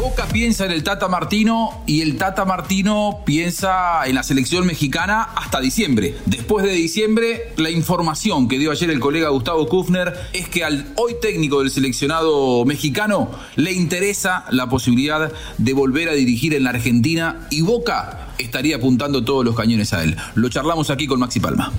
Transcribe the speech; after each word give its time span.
Boca 0.00 0.26
piensa 0.32 0.64
en 0.64 0.70
el 0.70 0.82
Tata 0.82 1.08
Martino 1.08 1.82
y 1.86 2.00
el 2.00 2.16
Tata 2.16 2.46
Martino 2.46 3.20
piensa 3.26 4.06
en 4.06 4.14
la 4.14 4.22
selección 4.22 4.66
mexicana 4.66 5.24
hasta 5.36 5.60
diciembre. 5.60 6.14
Después 6.24 6.64
de 6.64 6.72
diciembre, 6.72 7.52
la 7.58 7.68
información 7.68 8.48
que 8.48 8.58
dio 8.58 8.70
ayer 8.70 8.88
el 8.88 8.98
colega 8.98 9.28
Gustavo 9.28 9.68
Kufner 9.68 10.14
es 10.32 10.48
que 10.48 10.64
al 10.64 10.90
hoy 10.96 11.16
técnico 11.20 11.60
del 11.60 11.70
seleccionado 11.70 12.64
mexicano 12.64 13.30
le 13.56 13.72
interesa 13.72 14.46
la 14.48 14.70
posibilidad 14.70 15.30
de 15.58 15.72
volver 15.74 16.08
a 16.08 16.12
dirigir 16.12 16.54
en 16.54 16.64
la 16.64 16.70
Argentina 16.70 17.46
y 17.50 17.60
Boca 17.60 18.29
estaría 18.40 18.76
apuntando 18.76 19.24
todos 19.24 19.44
los 19.44 19.56
cañones 19.56 19.92
a 19.92 20.02
él. 20.02 20.16
Lo 20.34 20.48
charlamos 20.48 20.90
aquí 20.90 21.06
con 21.06 21.20
Maxi 21.20 21.40
Palma. 21.40 21.72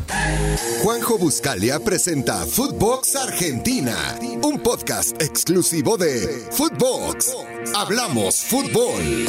Juanjo 0.84 1.18
Buscalia 1.18 1.80
presenta 1.80 2.46
Footbox 2.46 3.16
Argentina, 3.16 3.96
un 4.44 4.60
podcast 4.60 5.22
exclusivo 5.22 5.98
de 5.98 6.48
Footbox. 6.52 7.34
Hablamos 7.76 8.36
fútbol. 8.36 9.26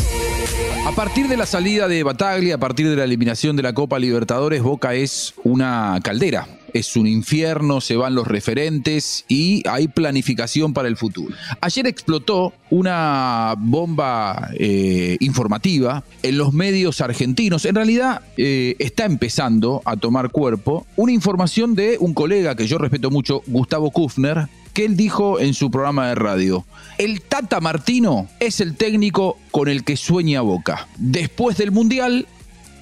A 0.86 0.92
partir 0.92 1.28
de 1.28 1.36
la 1.36 1.46
salida 1.46 1.88
de 1.88 2.02
Bataglia, 2.02 2.56
a 2.56 2.58
partir 2.58 2.88
de 2.88 2.96
la 2.96 3.04
eliminación 3.04 3.56
de 3.56 3.62
la 3.62 3.72
Copa 3.72 3.98
Libertadores, 3.98 4.62
Boca 4.62 4.94
es 4.94 5.34
una 5.44 6.00
caldera 6.02 6.46
es 6.72 6.96
un 6.96 7.06
infierno, 7.06 7.80
se 7.80 7.96
van 7.96 8.14
los 8.14 8.26
referentes 8.26 9.24
y 9.28 9.62
hay 9.68 9.88
planificación 9.88 10.72
para 10.72 10.88
el 10.88 10.96
futuro. 10.96 11.34
Ayer 11.60 11.86
explotó 11.86 12.52
una 12.70 13.54
bomba 13.58 14.50
eh, 14.54 15.16
informativa 15.20 16.04
en 16.22 16.38
los 16.38 16.52
medios 16.52 17.00
argentinos. 17.00 17.64
En 17.64 17.74
realidad 17.74 18.22
eh, 18.36 18.76
está 18.78 19.04
empezando 19.04 19.82
a 19.84 19.96
tomar 19.96 20.30
cuerpo 20.30 20.86
una 20.96 21.12
información 21.12 21.74
de 21.74 21.96
un 22.00 22.14
colega 22.14 22.54
que 22.54 22.66
yo 22.66 22.78
respeto 22.78 23.10
mucho, 23.10 23.42
Gustavo 23.46 23.90
Kufner, 23.90 24.48
que 24.72 24.84
él 24.84 24.96
dijo 24.96 25.38
en 25.38 25.54
su 25.54 25.70
programa 25.70 26.08
de 26.08 26.14
radio. 26.14 26.64
El 26.98 27.20
Tata 27.20 27.60
Martino 27.60 28.28
es 28.40 28.60
el 28.60 28.76
técnico 28.76 29.38
con 29.50 29.68
el 29.68 29.84
que 29.84 29.96
sueña 29.96 30.40
Boca. 30.40 30.88
Después 30.96 31.56
del 31.58 31.72
Mundial, 31.72 32.26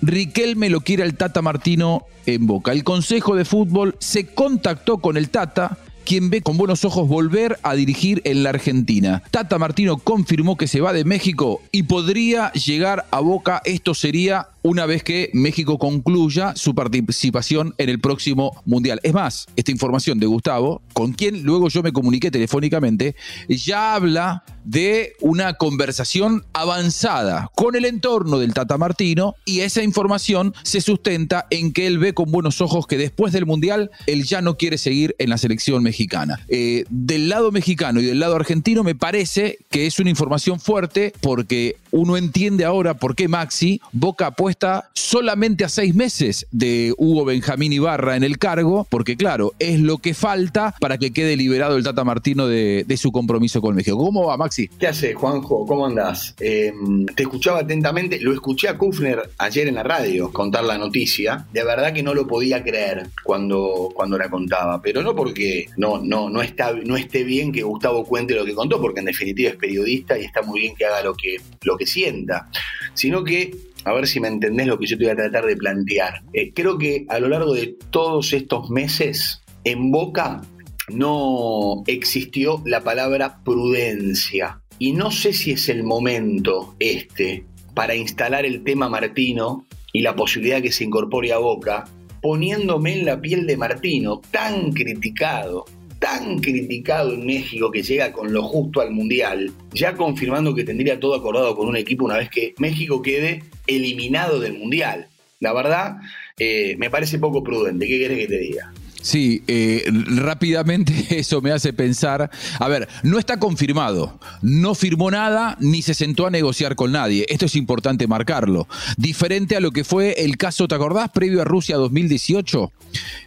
Riquelme 0.03 0.71
lo 0.71 0.81
quiere 0.81 1.03
el 1.03 1.17
Tata 1.17 1.43
Martino 1.43 2.07
en 2.27 2.47
Boca. 2.47 2.73
El 2.73 2.85
Consejo 2.85 3.35
de 3.35 3.45
Fútbol 3.45 3.97
se 3.99 4.27
contactó 4.27 4.99
con 4.99 5.17
el 5.17 5.31
Tata 5.31 5.79
quien 6.11 6.29
ve 6.29 6.43
con 6.43 6.57
buenos 6.57 6.85
ojos 6.85 7.07
volver 7.07 7.61
a 7.63 7.77
dirigir 7.77 8.21
en 8.25 8.43
la 8.43 8.51
Argentina. 8.51 9.23
Tata 9.31 9.61
Martino 9.61 9.97
confirmó 9.97 10.57
que 10.57 10.67
se 10.67 10.81
va 10.81 10.93
de 10.93 11.05
México 11.05 11.63
y 11.71 11.85
podría 11.85 12.51
llegar 12.51 13.07
a 13.13 13.21
Boca. 13.21 13.63
Esto 13.65 13.95
sería 13.95 14.49
una 14.63 14.87
vez 14.87 15.05
que 15.05 15.31
México 15.33 15.79
concluya 15.79 16.55
su 16.57 16.75
participación 16.75 17.75
en 17.79 17.89
el 17.89 18.01
próximo 18.01 18.61
Mundial. 18.65 19.01
Es 19.05 19.15
más, 19.15 19.47
esta 19.55 19.71
información 19.71 20.19
de 20.19 20.27
Gustavo, 20.27 20.83
con 20.93 21.13
quien 21.13 21.45
luego 21.45 21.69
yo 21.69 21.83
me 21.83 21.93
comuniqué 21.93 22.33
telefónicamente, 22.33 23.15
ya 23.49 23.95
habla 23.95 24.45
de 24.65 25.15
una 25.21 25.55
conversación 25.55 26.45
avanzada 26.53 27.51
con 27.55 27.77
el 27.77 27.87
entorno 27.87 28.39
del 28.39 28.53
Tata 28.53 28.77
Martino 28.77 29.35
y 29.47 29.61
esa 29.61 29.83
información 29.83 30.55
se 30.63 30.83
sustenta 30.83 31.47
en 31.51 31.73
que 31.73 31.87
él 31.87 31.99
ve 31.99 32.13
con 32.13 32.31
buenos 32.31 32.61
ojos 32.61 32.87
que 32.87 32.99
después 32.99 33.33
del 33.33 33.47
Mundial 33.47 33.91
él 34.07 34.25
ya 34.25 34.43
no 34.43 34.59
quiere 34.59 34.77
seguir 34.77 35.15
en 35.19 35.31
la 35.31 35.39
selección 35.39 35.83
mexicana. 35.83 36.00
Eh, 36.49 36.85
del 36.89 37.29
lado 37.29 37.53
mexicano 37.53 38.01
y 38.01 38.07
del 38.07 38.21
lado 38.21 38.37
argentino 38.37 38.83
me 38.83 38.95
parece 38.95 39.59
que 39.71 39.87
es 39.87 39.99
una 39.99 40.11
información 40.11 40.59
fuerte 40.61 41.13
porque 41.21 41.77
uno 41.91 42.17
entiende 42.17 42.65
ahora 42.65 42.95
por 42.95 43.15
qué 43.15 43.29
Maxi 43.29 43.81
Boca 43.93 44.35
está 44.49 44.91
solamente 44.95 45.65
a 45.65 45.69
seis 45.69 45.95
meses 45.95 46.47
de 46.51 46.95
Hugo 46.97 47.25
Benjamín 47.25 47.73
Ibarra 47.73 48.17
en 48.17 48.25
el 48.25 48.39
cargo, 48.39 48.87
porque 48.89 49.17
claro, 49.17 49.53
es 49.59 49.81
lo 49.81 49.99
que 49.99 50.15
falta 50.15 50.75
para 50.81 50.99
que 50.99 51.13
quede 51.13 51.37
liberado 51.37 51.77
el 51.77 51.85
Tata 51.85 52.05
Martino 52.05 52.47
de, 52.47 52.85
su 52.97 53.13
compromiso 53.13 53.61
con 53.63 53.75
México. 53.75 53.97
¿Cómo 53.97 54.27
va, 54.27 54.37
Maxi? 54.37 54.69
¿Qué 54.69 54.87
haces, 54.87 55.15
Juanjo? 55.15 55.65
¿Cómo 55.67 55.87
andás? 55.87 56.35
Em, 56.39 57.07
te 57.07 57.23
escuchaba 57.23 57.61
atentamente, 57.61 58.21
lo 58.21 58.33
escuché 58.33 58.69
a 58.69 58.77
Kufner 58.77 59.31
ayer 59.39 59.69
en 59.69 59.77
la 59.77 59.83
radio 59.83 60.31
contar 60.33 60.65
la 60.65 60.77
noticia. 60.77 61.47
De 61.53 61.65
verdad 61.65 61.95
que 61.95 62.03
no 62.03 62.13
lo 62.13 62.27
podía 62.27 62.63
creer 62.63 63.09
cuando, 63.25 63.89
cuando 63.95 64.19
la 64.19 64.29
contaba, 64.29 64.83
pero 64.83 65.03
no 65.03 65.17
porque 65.17 65.67
no, 65.77 65.90
no, 65.99 66.31
no, 66.31 66.43
está, 66.43 66.73
no 66.73 66.97
esté 66.97 67.25
bien 67.25 67.53
que 67.53 67.63
Gustavo 67.63 68.05
cuente 68.05 68.35
lo 68.35 68.45
que 68.45 68.55
contó, 68.55 68.81
porque 68.81 69.01
en 69.01 69.07
definitiva 69.07 69.51
es 69.51 69.57
periodista 69.57 70.19
y 70.19 70.25
está 70.25 70.43
muy 70.43 70.61
bien 70.61 70.75
que 70.75 70.85
haga 70.85 71.03
lo 71.03 71.15
que, 71.15 71.37
lo 71.63 71.77
que 71.77 71.87
sienta, 71.87 72.49
sino 72.95 73.25
que 73.25 73.53
a 73.85 73.93
ver 73.93 74.07
si 74.07 74.21
me 74.21 74.29
entendés 74.29 74.67
lo 74.67 74.79
que 74.79 74.87
yo 74.87 74.99
te 74.99 75.05
voy 75.05 75.13
a 75.13 75.17
tratar 75.17 75.47
de 75.47 75.57
plantear. 75.57 76.23
Eh, 76.33 76.53
creo 76.53 76.79
que 76.79 77.07
a 77.09 77.19
lo 77.19 77.29
largo 77.29 77.55
de 77.55 77.77
todos 77.91 78.33
estos 78.33 78.71
meses, 78.71 79.43
en 79.65 79.91
Boca 79.91 80.43
no 80.89 81.83
existió 81.87 82.63
la 82.65 82.83
palabra 82.83 83.41
prudencia. 83.45 84.61
Y 84.79 84.93
no 84.93 85.11
sé 85.11 85.33
si 85.33 85.53
es 85.53 85.69
el 85.69 85.83
momento 85.83 86.75
este 86.79 87.45
para 87.75 87.95
instalar 87.95 88.45
el 88.45 88.65
tema 88.65 88.89
Martino 88.89 89.67
y 89.93 90.03
la 90.03 90.17
posibilidad 90.17 90.63
que 90.63 90.73
se 90.73 90.85
incorpore 90.85 91.33
a 91.33 91.39
Boca, 91.39 91.85
poniéndome 92.21 92.99
en 92.99 93.07
la 93.07 93.21
piel 93.21 93.47
de 93.47 93.57
Martino, 93.57 94.21
tan 94.31 94.73
criticado, 94.73 95.65
tan 96.01 96.41
criticado 96.41 97.13
en 97.15 97.25
México 97.25 97.71
que 97.71 97.83
llega 97.83 98.11
con 98.11 98.33
lo 98.33 98.43
justo 98.43 98.81
al 98.81 98.91
Mundial, 98.91 99.53
ya 99.73 99.95
confirmando 99.95 100.55
que 100.55 100.65
tendría 100.65 100.99
todo 100.99 101.15
acordado 101.15 101.55
con 101.55 101.69
un 101.69 101.77
equipo 101.77 102.07
una 102.07 102.17
vez 102.17 102.31
que 102.31 102.55
México 102.59 103.03
quede 103.03 103.45
eliminado 103.69 104.41
del 104.41 104.59
Mundial. 104.59 105.07
La 105.39 105.53
verdad, 105.53 105.99
eh, 106.39 106.75
me 106.79 106.91
parece 106.91 107.19
poco 107.19 107.45
prudente. 107.45 107.87
¿Qué 107.87 107.99
quieres 107.99 108.19
que 108.19 108.27
te 108.27 108.39
diga? 108.39 108.73
Sí, 109.03 109.43
eh, 109.47 109.85
rápidamente 109.91 110.93
eso 111.19 111.41
me 111.41 111.53
hace 111.53 111.73
pensar, 111.73 112.31
a 112.59 112.69
ver, 112.69 112.89
no 113.03 113.19
está 113.19 113.39
confirmado, 113.39 114.19
no 114.43 114.75
firmó 114.75 115.11
nada 115.11 115.57
ni 115.61 115.83
se 115.83 115.95
sentó 115.95 116.27
a 116.27 116.31
negociar 116.31 116.77
con 116.77 116.93
nadie, 116.93 117.25
esto 117.29 117.47
es 117.47 117.57
importante 117.57 118.07
marcarlo, 118.07 118.69
diferente 118.97 119.57
a 119.57 119.61
lo 119.61 119.71
que 119.71 119.85
fue 119.85 120.13
el 120.19 120.37
caso, 120.37 120.69
¿te 120.69 120.75
acordás? 120.75 121.11
Previo 121.11 121.41
a 121.41 121.45
Rusia 121.45 121.77
2018, 121.77 122.73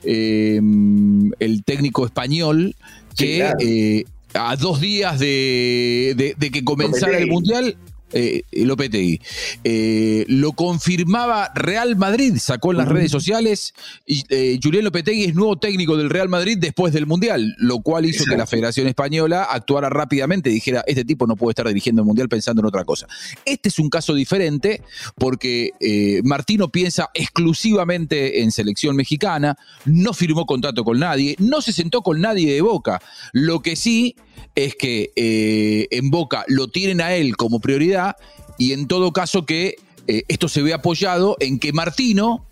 em, 0.04 1.32
el 1.40 1.64
técnico 1.64 2.06
español 2.06 2.76
que 3.18 3.52
eh, 3.60 4.06
a 4.34 4.56
dos 4.56 4.80
días 4.80 5.20
de, 5.20 6.36
de 6.38 6.52
que 6.52 6.64
comenzara 6.64 7.18
el 7.18 7.28
Mundial 7.28 7.78
eh, 8.14 8.44
Lopetegui. 8.52 9.22
Eh, 9.64 10.26
lo 10.28 10.54
confirmaba 10.54 11.52
Real 11.56 11.96
Madrid, 11.96 12.38
sacó 12.38 12.72
en 12.72 12.78
las 12.78 12.88
redes 12.88 13.12
sociales. 13.12 13.74
Y, 14.06 14.24
eh, 14.30 14.60
Julián 14.62 14.86
Lopetegui 14.86 15.26
es 15.26 15.36
nuevo 15.36 15.58
técnico 15.58 15.98
del 15.98 16.10
Real 16.10 16.30
Madrid 16.30 16.58
después 16.60 16.94
del 16.94 17.08
Mundial, 17.08 17.56
lo 17.58 17.80
cual 17.80 18.06
hizo 18.06 18.26
que 18.26 18.38
la 18.38 18.48
Federación 18.48 18.88
Española 18.88 19.44
actuara 19.44 19.90
rápidamente 19.90 20.50
y 20.50 20.54
dijera: 20.54 20.84
Este 20.88 21.06
tipo 21.06 21.28
no 21.28 21.36
puede 21.36 21.52
estar 21.52 21.68
dirigiendo 21.68 22.02
el 22.02 22.06
Mundial 22.06 22.30
pensando 22.30 22.62
en 22.62 22.68
otra 22.68 22.86
cosa. 22.86 23.08
Este 23.46 23.70
es 23.70 23.80
un 23.80 23.90
caso 23.90 24.14
diferente 24.14 24.82
porque 25.16 25.72
eh, 25.80 26.22
Martino 26.24 26.70
piensa 26.70 27.10
exclusivamente 27.14 28.42
en 28.42 28.52
selección 28.52 28.96
mexicana, 28.96 29.58
no 29.86 30.14
firmó 30.14 30.46
contrato 30.46 30.84
con 30.84 31.00
nadie, 31.00 31.36
no 31.40 31.62
se 31.62 31.74
sentó 31.74 32.02
con 32.02 32.22
nadie 32.22 32.54
de 32.54 32.62
boca. 32.62 33.02
Lo 33.32 33.62
que 33.62 33.76
sí 33.76 34.16
es 34.56 34.76
que 34.76 35.12
eh, 35.16 35.88
en 35.92 36.10
Boca 36.12 36.46
lo 36.48 36.68
tienen 36.68 37.02
a 37.02 37.14
él 37.16 37.36
como 37.36 37.60
prioridad 37.60 38.16
y 38.58 38.74
en 38.74 38.88
todo 38.88 39.12
caso 39.12 39.46
que 39.46 39.76
eh, 40.08 40.24
esto 40.28 40.48
se 40.48 40.62
ve 40.62 40.74
apoyado 40.74 41.38
en 41.40 41.60
que 41.60 41.74
Martino 41.74 42.46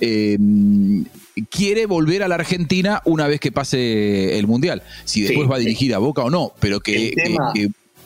em, 0.00 1.04
quiere 1.50 1.86
volver 1.86 2.22
a 2.22 2.28
la 2.28 2.36
Argentina 2.36 3.02
una 3.04 3.26
vez 3.26 3.40
que 3.40 3.52
pase 3.52 4.38
el 4.38 4.46
Mundial. 4.46 4.82
Si 5.04 5.22
después 5.22 5.50
va 5.50 5.56
a 5.56 5.58
dirigir 5.58 5.94
a 5.94 5.98
Boca 5.98 6.22
o 6.22 6.30
no, 6.30 6.52
pero 6.60 6.80
que... 6.80 7.12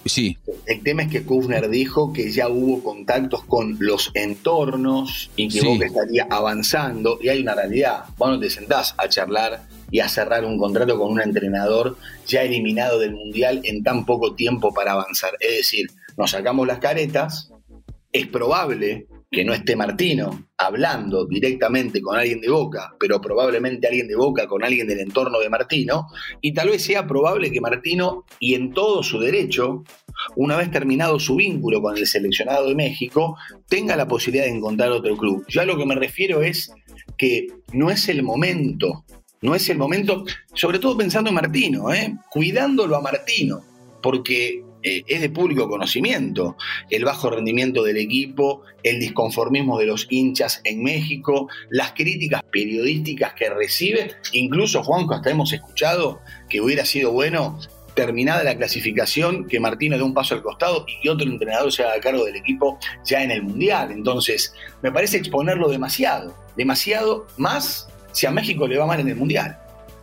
sí. 0.06 0.38
El 0.66 0.83
tema 0.83 1.03
es 1.03 1.10
que 1.10 1.22
Kufner 1.22 1.69
dijo 1.69 2.12
que 2.12 2.31
ya 2.31 2.49
hubo 2.49 2.83
contactos 2.83 3.44
con 3.44 3.77
los 3.81 4.10
entornos 4.15 5.31
y 5.37 5.49
que 5.49 5.62
Boca 5.62 5.87
estaría 5.87 6.27
avanzando 6.31 7.19
y 7.21 7.28
hay 7.28 7.41
una 7.41 7.54
realidad. 7.54 8.04
Vos 8.16 8.31
no 8.31 8.41
te 8.41 8.49
sentás 8.49 8.94
a 8.97 9.09
charlar 9.09 9.66
y 9.91 10.00
a 10.00 10.09
cerrar 10.09 10.45
un 10.45 10.59
contrato 10.59 10.99
con 10.99 11.12
un 11.12 11.21
entrenador 11.21 11.97
ya 12.27 12.43
eliminado 12.43 12.99
del 12.99 13.12
Mundial 13.12 13.61
en 13.65 13.83
tan 13.83 14.05
poco 14.05 14.34
tiempo 14.34 14.72
para 14.72 14.93
avanzar. 14.93 15.33
Es 15.41 15.56
decir, 15.56 15.87
nos 16.17 16.31
sacamos 16.31 16.66
las 16.66 16.78
caretas, 16.78 17.51
es 18.13 18.27
probable 18.27 19.07
que 19.34 19.45
no 19.45 19.53
esté 19.53 19.77
Martino 19.77 20.47
hablando 20.57 21.27
directamente 21.27 22.01
con 22.01 22.16
alguien 22.16 22.41
de 22.41 22.48
Boca, 22.48 22.95
pero 22.98 23.21
probablemente 23.21 23.89
alguien 23.89 24.07
de 24.07 24.15
Boca 24.15 24.47
con 24.47 24.65
alguien 24.65 24.86
del 24.86 25.01
entorno 25.01 25.41
de 25.41 25.51
Martino, 25.51 26.07
y 26.41 26.54
tal 26.54 26.69
vez 26.69 26.83
sea 26.84 27.07
probable 27.07 27.51
que 27.51 27.60
Martino, 27.60 28.25
y 28.39 28.54
en 28.54 28.72
todo 28.72 29.03
su 29.03 29.19
derecho, 29.19 29.83
una 30.37 30.57
vez 30.57 30.71
terminado 30.71 31.19
su 31.19 31.37
vínculo 31.37 31.83
con 31.83 31.98
el 31.98 32.07
seleccionado 32.07 32.69
de 32.69 32.77
México, 32.77 33.37
tenga 33.69 33.97
la 33.97 34.07
posibilidad 34.07 34.45
de 34.45 34.53
encontrar 34.53 34.92
otro 34.92 35.16
club. 35.16 35.45
Ya 35.48 35.65
lo 35.65 35.77
que 35.77 35.87
me 35.87 35.97
refiero 35.97 36.42
es 36.42 36.72
que 37.19 37.48
no 37.72 37.91
es 37.91 38.09
el 38.09 38.22
momento 38.22 39.04
no 39.44 39.54
es 39.54 39.68
el 39.68 39.76
momento, 39.76 40.24
sobre 40.54 40.78
todo 40.78 40.96
pensando 40.96 41.28
en 41.28 41.34
Martino, 41.34 41.92
¿eh? 41.92 42.16
cuidándolo 42.30 42.96
a 42.96 43.02
Martino, 43.02 43.62
porque 44.02 44.64
eh, 44.82 45.04
es 45.06 45.20
de 45.20 45.28
público 45.28 45.68
conocimiento 45.68 46.56
el 46.88 47.04
bajo 47.04 47.28
rendimiento 47.28 47.82
del 47.82 47.98
equipo, 47.98 48.62
el 48.82 48.98
disconformismo 48.98 49.78
de 49.78 49.84
los 49.84 50.06
hinchas 50.08 50.62
en 50.64 50.82
México, 50.82 51.46
las 51.68 51.92
críticas 51.92 52.42
periodísticas 52.50 53.34
que 53.34 53.50
recibe, 53.50 54.12
incluso 54.32 54.82
Juanco, 54.82 55.12
hasta 55.12 55.30
hemos 55.30 55.52
escuchado 55.52 56.20
que 56.48 56.62
hubiera 56.62 56.86
sido 56.86 57.12
bueno 57.12 57.58
terminada 57.94 58.44
la 58.44 58.56
clasificación, 58.56 59.46
que 59.46 59.60
Martino 59.60 59.98
dé 59.98 60.02
un 60.02 60.14
paso 60.14 60.34
al 60.34 60.42
costado 60.42 60.86
y 60.88 61.02
que 61.02 61.10
otro 61.10 61.28
entrenador 61.28 61.70
se 61.70 61.84
haga 61.84 62.00
cargo 62.00 62.24
del 62.24 62.36
equipo 62.36 62.78
ya 63.04 63.22
en 63.22 63.30
el 63.30 63.42
Mundial. 63.42 63.92
Entonces, 63.92 64.54
me 64.82 64.91
parece 64.91 65.18
exponerlo 65.18 65.68
demasiado, 65.68 66.34
demasiado 66.56 67.26
más 67.36 67.88
si 68.15 68.27
a 68.27 68.31
México 68.31 68.66
le 68.66 68.78
va 68.78 68.87
mal 68.87 69.01
en 69.01 69.09
el 69.09 69.16
Mundial. 69.16 69.59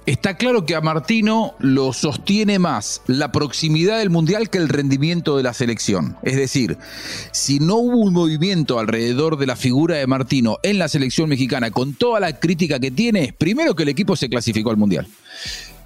Está 0.08 0.36
claro 0.36 0.66
que 0.66 0.76
a 0.76 0.82
Martino 0.82 1.54
lo 1.60 1.94
sostiene 1.94 2.58
más 2.58 3.04
la 3.06 3.32
proximidad 3.32 4.00
del 4.00 4.10
Mundial 4.10 4.50
que 4.50 4.58
el 4.58 4.68
rendimiento 4.68 5.38
de 5.38 5.44
la 5.44 5.54
selección. 5.54 6.18
Es 6.24 6.36
decir, 6.36 6.78
si 7.32 7.60
no 7.60 7.76
hubo 7.76 7.98
un 7.98 8.12
movimiento 8.12 8.80
alrededor 8.80 9.38
de 9.38 9.46
la 9.46 9.56
figura 9.56 9.98
de 9.98 10.08
Martino 10.08 10.58
en 10.64 10.80
la 10.80 10.88
selección 10.88 11.30
mexicana, 11.30 11.70
con 11.70 11.94
toda 11.94 12.20
la 12.20 12.40
crítica 12.40 12.80
que 12.80 12.90
tiene, 12.90 13.34
primero 13.38 13.76
que 13.76 13.84
el 13.84 13.90
equipo 13.90 14.16
se 14.16 14.28
clasificó 14.28 14.72
al 14.72 14.78
Mundial. 14.78 15.08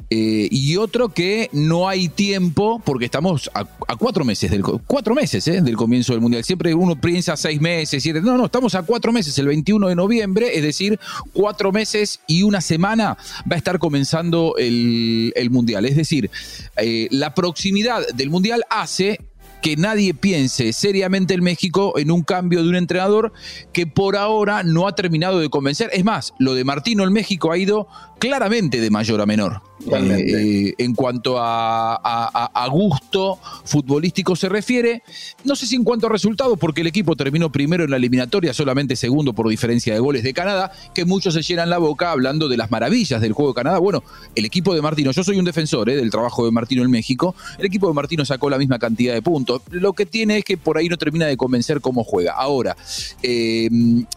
Eh, 0.09 0.47
y 0.51 0.77
otro 0.77 1.09
que 1.09 1.49
no 1.51 1.89
hay 1.89 2.09
tiempo, 2.09 2.81
porque 2.85 3.05
estamos 3.05 3.49
a, 3.53 3.65
cuatro 3.97 4.23
meses, 4.23 4.51
del, 4.51 4.63
cuatro 4.63 5.15
meses 5.15 5.47
eh, 5.47 5.61
del 5.61 5.75
comienzo 5.75 6.13
del 6.13 6.21
Mundial. 6.21 6.43
Siempre 6.43 6.73
uno 6.73 6.99
piensa 6.99 7.35
seis 7.35 7.59
meses, 7.59 8.03
siete. 8.03 8.21
No, 8.21 8.37
no, 8.37 8.45
estamos 8.45 8.75
a 8.75 8.83
cuatro 8.83 9.11
meses, 9.11 9.37
el 9.39 9.47
21 9.47 9.87
de 9.87 9.95
noviembre, 9.95 10.55
es 10.55 10.63
decir, 10.63 10.99
cuatro 11.33 11.71
meses 11.71 12.19
y 12.27 12.43
una 12.43 12.61
semana 12.61 13.17
va 13.49 13.55
a 13.55 13.57
estar 13.57 13.79
comenzando 13.79 14.55
el, 14.57 15.33
Mundial. 15.49 15.85
Es 15.85 15.95
decir, 15.95 16.29
eh, 16.77 17.07
la 17.11 17.33
proximidad 17.33 18.05
del 18.13 18.29
Mundial 18.29 18.63
hace 18.69 19.19
que 19.65 19.77
nadie 19.77 20.13
piense 20.13 20.73
seriamente 20.73 21.33
en 21.33 21.43
México 21.43 21.97
en 21.97 22.11
un 22.11 22.21
cambio 22.21 22.61
de 22.61 22.69
un 22.69 22.75
entrenador 22.75 23.33
que 23.73 23.87
por 23.87 24.15
ahora 24.15 24.61
no 24.61 24.87
ha 24.87 24.93
terminado 24.93 25.39
de 25.39 25.49
convencer. 25.49 25.89
Es 25.91 26.03
más, 26.03 26.35
lo 26.37 26.53
de 26.53 26.63
Martino 26.63 27.03
en 27.03 27.11
México 27.11 27.51
ha 27.51 27.57
ido 27.57 27.87
claramente 28.19 28.79
de 28.79 28.91
mayor 28.91 29.21
a 29.21 29.25
menor. 29.25 29.63
Eh, 29.91 30.73
en 30.77 30.95
cuanto 30.95 31.35
a, 31.37 32.67
gusto 32.71 33.37
futbolístico 33.65 34.35
se 34.35 34.49
refiere, 34.49 35.03
no 35.43 35.55
sé 35.55 35.67
si 35.67 35.75
en 35.75 35.83
cuanto 35.83 36.07
a 36.07 36.09
resultados, 36.09 36.57
porque 36.57 36.81
el 36.81 36.87
equipo 36.87 37.15
terminó 37.15 37.51
primero 37.51 37.83
en 37.83 37.91
la 37.91 37.97
eliminatoria, 37.97 38.53
solamente 38.53 38.95
segundo 38.95 39.33
por 39.33 39.47
diferencia 39.47 39.93
de 39.93 39.99
goles 39.99 40.23
de 40.23 40.33
Canadá, 40.33 40.71
que 40.93 41.05
muchos 41.05 41.33
se 41.33 41.41
llenan 41.41 41.69
la 41.69 41.77
boca 41.77 42.11
hablando 42.11 42.47
de 42.47 42.57
las 42.57 42.71
maravillas 42.71 43.21
del 43.21 43.33
juego 43.33 43.51
de 43.51 43.55
Canadá. 43.55 43.79
Bueno, 43.79 44.03
el 44.33 44.45
equipo 44.45 44.73
de 44.73 44.81
Martino, 44.81 45.11
yo 45.11 45.23
soy 45.23 45.37
un 45.37 45.45
defensor 45.45 45.89
eh, 45.89 45.95
del 45.95 46.09
trabajo 46.09 46.45
de 46.45 46.51
Martino 46.51 46.83
en 46.83 46.91
México, 46.91 47.35
el 47.59 47.65
equipo 47.65 47.87
de 47.87 47.93
Martino 47.93 48.25
sacó 48.25 48.49
la 48.49 48.57
misma 48.57 48.79
cantidad 48.79 49.13
de 49.13 49.21
puntos. 49.21 49.61
Lo 49.71 49.93
que 49.93 50.05
tiene 50.05 50.39
es 50.39 50.45
que 50.45 50.57
por 50.57 50.77
ahí 50.77 50.89
no 50.89 50.97
termina 50.97 51.25
de 51.27 51.37
convencer 51.37 51.81
cómo 51.81 52.03
juega. 52.03 52.33
Ahora, 52.33 52.75
eh, 53.21 53.69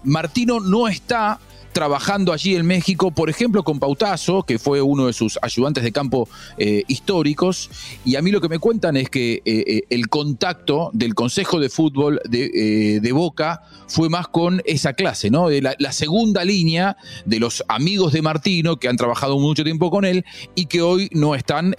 Martino 0.05 0.61
no 0.61 0.89
está 0.89 1.39
trabajando 1.73 2.33
allí 2.33 2.57
en 2.57 2.67
México, 2.67 3.11
por 3.11 3.31
ejemplo, 3.31 3.63
con 3.63 3.79
Pautazo, 3.79 4.43
que 4.43 4.59
fue 4.59 4.83
uno 4.83 5.07
de 5.07 5.13
sus 5.13 5.39
ayudantes 5.43 5.85
de 5.85 5.93
campo 5.93 6.29
eh, 6.57 6.85
históricos, 6.89 7.71
y 8.05 8.17
a 8.17 8.23
mí 8.23 8.31
lo 8.31 8.41
que 8.41 8.49
me 8.49 8.59
cuentan 8.59 8.97
es 8.97 9.11
que 9.11 9.35
eh, 9.35 9.43
eh, 9.45 9.83
el 9.91 10.09
contacto 10.09 10.91
del 10.93 11.15
Consejo 11.15 11.61
de 11.61 11.69
Fútbol 11.69 12.21
de, 12.29 13.11
Boca 13.13 13.63
fue 13.89 14.09
más 14.09 14.29
con 14.29 14.63
esa 14.65 14.93
clase, 14.93 15.31
¿no? 15.31 15.49
De 15.49 15.63
la, 15.63 15.93
segunda 15.93 16.45
línea 16.45 16.97
de 17.25 17.41
los 17.41 17.65
amigos 17.69 18.13
de 18.13 18.23
Martino, 18.23 18.79
que 18.79 18.89
han 18.89 18.97
trabajado 18.97 19.39
mucho 19.39 19.65
tiempo 19.65 19.91
con 19.91 20.05
él 20.05 20.25
y 20.55 20.67
que 20.67 20.83
hoy 20.83 21.09
no 21.13 21.35
están 21.35 21.75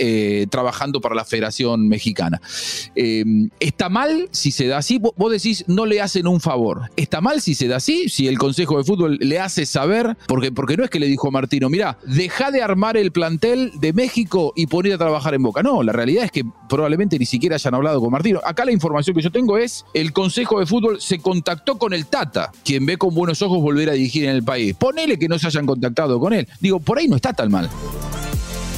trabajando 0.49 0.99
para 0.99 1.15
la 1.15 1.23
Federación 1.23 1.87
Mexicana. 1.87 2.41
¿Está 3.59 3.89
mal 3.89 4.27
si 4.31 4.51
se 4.51 4.67
da 4.67 4.79
así? 4.79 4.99
Vos 4.99 5.31
decís, 5.31 5.63
no 5.67 5.85
le 5.85 6.01
hacen 6.01 6.27
un 6.27 6.41
favor. 6.41 6.89
¿Está 6.97 7.21
mal 7.21 7.41
si 7.41 7.55
se 7.55 7.67
da 7.67 7.77
así? 7.77 8.09
Si 8.09 8.27
el 8.27 8.37
Consejo 8.37 8.77
de 8.77 8.83
Fútbol 8.83 9.17
le 9.21 9.39
hace 9.39 9.65
saber, 9.65 9.88
porque, 10.27 10.51
porque 10.51 10.77
no 10.77 10.83
es 10.83 10.89
que 10.89 10.99
le 10.99 11.07
dijo 11.07 11.27
a 11.27 11.31
Martino, 11.31 11.69
mira, 11.69 11.97
deja 12.05 12.51
de 12.51 12.61
armar 12.61 12.97
el 12.97 13.11
plantel 13.11 13.71
de 13.79 13.93
México 13.93 14.53
y 14.55 14.67
poner 14.67 14.93
a 14.93 14.97
trabajar 14.97 15.33
en 15.33 15.43
Boca. 15.43 15.63
No, 15.63 15.83
la 15.83 15.91
realidad 15.91 16.25
es 16.25 16.31
que 16.31 16.43
probablemente 16.67 17.17
ni 17.19 17.25
siquiera 17.25 17.55
hayan 17.55 17.73
hablado 17.73 17.99
con 18.01 18.11
Martino. 18.11 18.39
Acá 18.43 18.65
la 18.65 18.71
información 18.71 19.15
que 19.15 19.21
yo 19.21 19.31
tengo 19.31 19.57
es, 19.57 19.85
el 19.93 20.13
Consejo 20.13 20.59
de 20.59 20.65
Fútbol 20.65 21.01
se 21.01 21.19
contactó 21.19 21.77
con 21.77 21.93
el 21.93 22.07
Tata, 22.07 22.51
quien 22.63 22.85
ve 22.85 22.97
con 22.97 23.13
buenos 23.13 23.41
ojos 23.41 23.61
volver 23.61 23.89
a 23.89 23.93
dirigir 23.93 24.25
en 24.25 24.31
el 24.31 24.43
país. 24.43 24.75
Ponele 24.75 25.17
que 25.17 25.27
no 25.27 25.39
se 25.39 25.47
hayan 25.47 25.65
contactado 25.65 26.19
con 26.19 26.33
él. 26.33 26.47
Digo, 26.59 26.79
por 26.79 26.97
ahí 26.97 27.07
no 27.07 27.15
está 27.15 27.33
tan 27.33 27.51
mal 27.51 27.69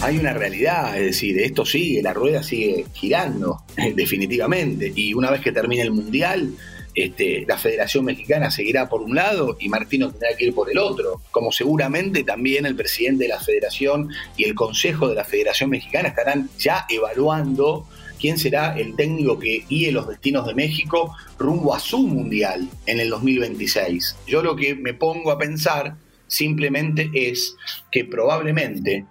hay 0.04 0.18
una 0.18 0.34
realidad, 0.34 0.98
es 0.98 1.06
decir, 1.06 1.38
esto 1.40 1.64
sigue, 1.64 2.02
la 2.02 2.14
rueda 2.14 2.42
sigue 2.42 2.86
girando, 2.94 3.64
definitivamente. 3.96 4.92
Y 4.96 5.14
una 5.14 5.30
vez 5.30 5.42
que 5.42 5.52
termine 5.52 5.84
el 5.84 5.92
Mundial, 5.92 6.54
este, 6.94 7.46
la 7.48 7.58
Federación 7.58 8.06
Mexicana 8.06 8.52
seguirá 8.52 8.90
por 8.90 9.02
un 9.02 9.16
lado 9.16 9.58
y 9.60 9.70
Martino 9.70 10.10
tendrá 10.10 10.36
que 10.38 10.46
ir 10.46 10.54
por 10.54 10.70
el 10.70 10.78
otro, 10.78 11.22
como 11.32 11.52
seguramente 11.52 12.24
también 12.24 12.66
el 12.66 12.76
presidente 12.76 13.24
de 13.24 13.30
la 13.30 13.40
Federación 13.40 14.10
y 14.38 14.44
el 14.44 14.56
Consejo 14.56 15.08
de 15.08 15.16
la 15.16 15.24
Federación 15.24 15.70
Mexicana 15.70 16.10
estarán 16.10 16.50
ya 16.58 16.86
evaluando 16.90 17.88
quién 18.20 18.38
será 18.38 18.78
el 18.78 18.96
técnico 18.96 19.40
que 19.40 19.66
guíe 19.68 19.92
los 19.92 20.08
destinos 20.08 20.46
de 20.46 20.54
México 20.54 21.16
rumbo 21.40 21.74
a 21.74 21.80
su 21.80 22.00
mundial 22.08 22.70
en 22.86 23.00
el 23.00 23.10
2026. 23.10 24.18
Yo 24.28 24.44
lo 24.44 24.56
que 24.56 24.76
me 24.76 24.94
pongo 24.94 25.32
a 25.32 25.38
pensar 25.40 25.96
simplemente 26.28 27.10
es 27.14 27.56
que 27.92 28.06
probablemente 28.06 29.06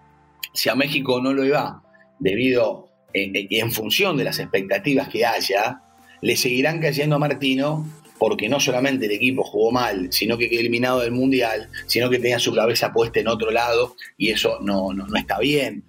si 0.55 0.69
a 0.69 0.75
México 0.75 1.21
no 1.21 1.33
lo 1.33 1.49
va 1.51 1.83
debido 2.19 2.89
eh, 3.13 3.31
eh, 3.35 3.49
en 3.51 3.73
función 3.73 4.17
de 4.17 4.25
las 4.25 4.39
expectativas 4.39 5.09
que 5.09 5.25
haya, 5.25 5.83
le 6.23 6.37
seguirán 6.37 6.81
cayendo 6.81 7.17
a 7.17 7.19
Martino 7.19 7.87
porque 8.19 8.51
no 8.51 8.61
solamente 8.61 9.07
el 9.07 9.13
equipo 9.13 9.43
jugó 9.43 9.73
mal, 9.73 10.09
sino 10.13 10.37
que 10.37 10.51
quedó 10.51 10.61
eliminado 10.61 11.01
del 11.01 11.11
Mundial, 11.13 11.69
sino 11.87 12.11
que 12.11 12.19
tenía 12.19 12.39
su 12.39 12.55
cabeza 12.55 12.93
puesta 12.93 13.19
en 13.19 13.29
otro 13.29 13.51
lado 13.51 13.97
y 14.19 14.31
eso 14.31 14.59
no, 14.61 14.93
no, 14.93 15.07
está 15.17 15.39
bien. 15.39 15.83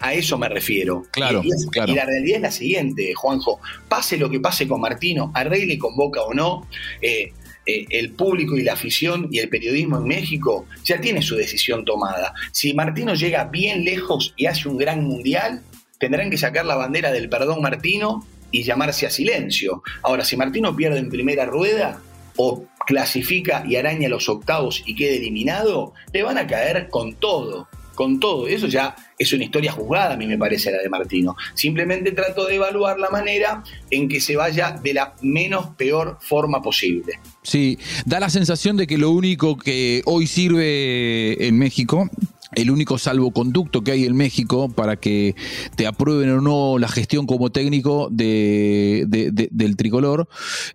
A 0.00 0.12
eso 0.12 0.36
me 0.36 0.50
refiero. 0.50 1.04
Claro 1.10 1.40
y, 1.42 1.50
claro. 1.70 1.90
y, 1.90 1.94
la 1.94 2.04
realidad 2.04 2.36
es 2.36 2.42
la 2.42 2.50
siguiente, 2.50 3.14
Juanjo. 3.14 3.58
Pase 3.88 4.18
lo 4.18 4.28
que 4.28 4.38
pase 4.38 4.68
con 4.68 4.82
Martino, 4.82 5.32
arregle 5.34 5.78
con 5.78 5.96
Boca 5.96 6.20
o 6.22 6.34
no, 6.34 6.68
eh, 7.00 7.32
eh, 7.64 7.86
el 7.88 8.12
público 8.12 8.58
y 8.58 8.62
la 8.62 8.74
afición 8.74 9.28
y 9.30 9.38
el 9.38 9.48
periodismo 9.48 9.96
en 9.96 10.04
México 10.04 10.66
ya 10.84 11.00
tiene 11.00 11.22
su 11.22 11.36
decisión 11.36 11.86
tomada. 11.86 12.34
Si 12.52 12.74
Martino 12.74 13.14
llega 13.14 13.44
bien 13.44 13.84
lejos 13.84 14.34
y 14.36 14.44
hace 14.44 14.68
un 14.68 14.76
gran 14.76 15.04
mundial, 15.04 15.62
tendrán 15.98 16.30
que 16.30 16.36
sacar 16.36 16.66
la 16.66 16.76
bandera 16.76 17.12
del 17.12 17.30
perdón 17.30 17.62
Martino 17.62 18.26
y 18.50 18.62
llamarse 18.62 19.06
a 19.06 19.10
silencio. 19.10 19.82
Ahora, 20.02 20.24
si 20.24 20.36
Martino 20.36 20.74
pierde 20.74 20.98
en 20.98 21.08
primera 21.08 21.44
rueda 21.44 22.00
o 22.36 22.64
clasifica 22.86 23.64
y 23.68 23.76
araña 23.76 24.08
los 24.08 24.28
octavos 24.28 24.82
y 24.86 24.94
queda 24.94 25.16
eliminado, 25.16 25.92
le 26.12 26.22
van 26.22 26.38
a 26.38 26.46
caer 26.46 26.88
con 26.88 27.14
todo, 27.14 27.68
con 27.94 28.20
todo. 28.20 28.46
Eso 28.46 28.66
ya 28.68 28.94
es 29.18 29.32
una 29.32 29.44
historia 29.44 29.72
juzgada, 29.72 30.14
a 30.14 30.16
mí 30.16 30.26
me 30.26 30.38
parece, 30.38 30.70
la 30.70 30.78
de 30.78 30.88
Martino. 30.88 31.36
Simplemente 31.54 32.12
trato 32.12 32.46
de 32.46 32.54
evaluar 32.54 32.98
la 32.98 33.10
manera 33.10 33.62
en 33.90 34.08
que 34.08 34.20
se 34.20 34.36
vaya 34.36 34.70
de 34.70 34.94
la 34.94 35.14
menos 35.20 35.70
peor 35.76 36.16
forma 36.20 36.62
posible. 36.62 37.18
Sí, 37.42 37.78
da 38.06 38.20
la 38.20 38.30
sensación 38.30 38.76
de 38.76 38.86
que 38.86 38.98
lo 38.98 39.10
único 39.10 39.58
que 39.58 40.02
hoy 40.04 40.26
sirve 40.26 41.46
en 41.46 41.58
México 41.58 42.08
el 42.54 42.70
único 42.70 42.98
salvoconducto 42.98 43.82
que 43.82 43.92
hay 43.92 44.04
en 44.04 44.16
México 44.16 44.68
para 44.68 44.96
que 44.96 45.34
te 45.76 45.86
aprueben 45.86 46.30
o 46.30 46.40
no 46.40 46.78
la 46.78 46.88
gestión 46.88 47.26
como 47.26 47.50
técnico 47.50 48.08
de, 48.10 49.06
del 49.50 49.76
tricolor 49.76 50.28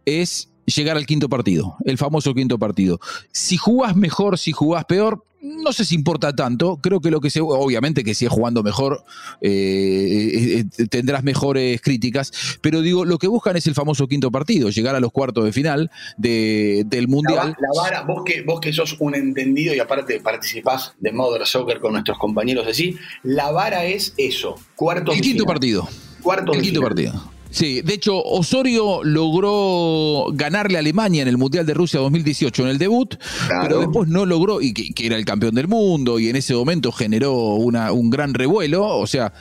es 0.05 0.52
llegar 0.65 0.97
al 0.97 1.05
quinto 1.05 1.29
partido, 1.29 1.77
el 1.85 1.97
famoso 1.97 2.33
quinto 2.33 2.57
partido. 2.57 2.99
Si 3.31 3.57
jugás 3.57 3.95
mejor, 3.95 4.37
si 4.37 4.51
jugás 4.51 4.85
peor, 4.85 5.23
no 5.43 5.73
sé 5.73 5.83
si 5.83 5.93
importa 5.93 6.33
tanto. 6.33 6.79
Creo 6.81 7.01
que 7.01 7.11
lo 7.11 7.19
que 7.19 7.29
se. 7.29 7.41
Obviamente 7.41 8.03
que 8.03 8.15
si 8.15 8.25
es 8.25 8.31
jugando 8.31 8.63
mejor, 8.63 9.03
eh, 9.41 9.49
eh, 9.49 10.65
eh, 10.77 10.87
tendrás 10.87 11.23
mejores 11.23 11.81
críticas. 11.81 12.31
Pero 12.61 12.81
digo, 12.81 13.03
lo 13.03 13.17
que 13.17 13.27
buscan 13.27 13.57
es 13.57 13.67
el 13.67 13.75
famoso 13.75 14.07
quinto 14.07 14.31
partido, 14.31 14.69
llegar 14.69 14.95
a 14.95 15.01
los 15.01 15.11
cuartos 15.11 15.43
de 15.43 15.51
final 15.51 15.91
del 16.17 17.07
Mundial. 17.09 17.55
La, 17.59 17.81
vara, 17.81 18.01
vos 18.03 18.23
que, 18.25 18.41
vos 18.41 18.61
que 18.61 18.71
sos 18.71 18.95
un 18.99 19.15
entendido 19.15 19.75
y 19.75 19.79
aparte 19.79 20.19
participás 20.21 20.93
de 20.99 21.11
Modern 21.11 21.45
Soccer 21.45 21.79
con 21.79 21.91
nuestros 21.91 22.17
compañeros 22.17 22.65
así, 22.65 22.95
la 23.23 23.51
vara 23.51 23.85
es 23.85 24.13
eso, 24.17 24.55
cuartos 24.75 25.15
El 25.15 25.21
quinto 25.21 25.43
partido. 25.43 25.87
Cuartos 26.21 26.55
el 26.55 26.61
quinto 26.61 26.81
partido. 26.81 27.33
Sí, 27.53 27.83
de 27.83 27.93
hecho, 27.93 28.19
Osorio 28.19 29.03
logró 29.03 30.25
ganarle 30.33 30.77
a 30.77 30.79
Alemania 30.79 31.21
en 31.21 31.27
el 31.27 31.37
Mundial 31.37 31.67
de 31.67 31.75
Rusia 31.75 31.99
2018 31.99 32.63
en 32.63 32.69
el 32.69 32.79
debut, 32.79 33.15
pero 33.61 33.79
después 33.79 34.09
no 34.09 34.25
logró, 34.25 34.59
y 34.59 34.73
que, 34.73 35.05
era 35.05 35.17
el 35.17 35.23
campeón 35.23 35.53
del 35.53 35.67
mundo, 35.67 36.17
y 36.17 36.29
en 36.29 36.35
ese 36.35 36.55
momento 36.55 36.91
generó 36.91 37.35
una, 37.35 37.91
un 37.91 38.09
gran 38.09 38.33
revuelo, 38.33 38.83
o 38.97 39.05
sea, 39.05 39.33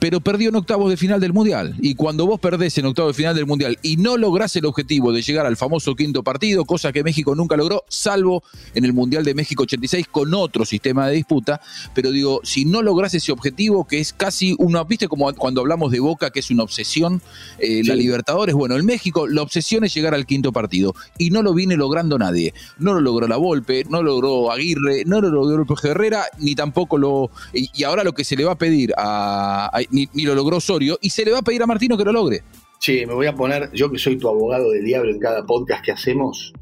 pero 0.00 0.20
perdió 0.20 0.48
en 0.48 0.56
octavos 0.56 0.90
de 0.90 0.96
final 0.96 1.20
del 1.20 1.32
Mundial. 1.32 1.76
Y 1.80 1.94
cuando 1.94 2.26
vos 2.26 2.40
perdés 2.40 2.76
en 2.78 2.86
octavos 2.86 3.14
de 3.14 3.22
final 3.22 3.36
del 3.36 3.46
Mundial 3.46 3.78
y 3.82 3.98
no 3.98 4.16
lográs 4.16 4.56
el 4.56 4.64
objetivo 4.64 5.12
de 5.12 5.22
llegar 5.22 5.46
al 5.46 5.56
famoso 5.56 5.94
quinto 5.94 6.24
partido, 6.24 6.64
cosa 6.64 6.92
que 6.92 7.04
México 7.04 7.34
nunca 7.34 7.56
logró, 7.56 7.84
salvo 7.88 8.42
en 8.74 8.84
el 8.84 8.92
Mundial 8.92 9.24
de 9.24 9.34
México 9.34 9.62
86 9.64 10.08
con 10.10 10.34
otro 10.34 10.64
sistema 10.64 11.06
de 11.06 11.16
disputa, 11.16 11.60
pero 11.94 12.10
digo, 12.10 12.40
si 12.42 12.64
no 12.64 12.82
lográs 12.82 13.14
ese 13.14 13.30
objetivo, 13.30 13.86
que 13.86 14.00
es 14.00 14.12
casi 14.12 14.56
una, 14.58 14.82
viste 14.84 15.06
como 15.06 15.32
cuando 15.34 15.60
hablamos 15.60 15.92
de 15.92 16.00
Boca, 16.00 16.30
que 16.30 16.40
es 16.40 16.50
una 16.50 16.62
obsesión, 16.62 17.20
eh, 17.58 17.82
la 17.84 17.94
Libertadores, 17.94 18.54
bueno, 18.54 18.76
en 18.76 18.86
México 18.86 19.28
la 19.28 19.42
obsesión 19.42 19.84
es 19.84 19.94
llegar 19.94 20.14
al 20.14 20.24
quinto 20.24 20.52
partido 20.52 20.94
y 21.18 21.30
no 21.30 21.42
lo 21.42 21.52
viene 21.52 21.76
logrando 21.76 22.18
nadie. 22.18 22.54
No 22.78 22.94
lo 22.94 23.00
logró 23.02 23.28
la 23.28 23.36
Volpe, 23.36 23.84
no 23.88 24.02
lo 24.02 24.12
logró 24.12 24.50
Aguirre, 24.50 25.04
no 25.04 25.20
lo 25.20 25.28
logró 25.28 25.66
Herrera, 25.82 26.24
ni 26.38 26.54
tampoco 26.54 26.98
lo... 26.98 27.30
Y, 27.52 27.84
ahora 27.84 28.04
lo 28.04 28.12
que 28.12 28.24
se 28.24 28.36
le 28.36 28.44
va 28.44 28.52
a 28.52 28.58
pedir 28.58 28.92
a 28.96 29.70
ni, 29.90 30.08
lo 30.24 30.34
logró 30.34 30.58
Osorio, 30.58 30.98
y 31.00 31.10
se 31.10 31.24
le 31.24 31.32
va 31.32 31.38
a 31.38 31.42
pedir 31.42 31.62
a 31.62 31.66
Martino 31.66 31.96
que 31.96 32.04
lo 32.04 32.12
logre. 32.12 32.42
Sí, 32.78 33.04
me 33.06 33.14
voy 33.14 33.26
a 33.26 33.34
poner, 33.34 33.70
yo 33.72 33.90
que 33.90 33.98
soy 33.98 34.16
tu 34.16 34.28
abogado 34.28 34.70
del 34.70 34.84
diablo 34.84 35.10
en 35.10 35.18
cada 35.18 35.44
podcast 35.44 35.84
que 35.84 35.92
hacemos, 35.92 36.52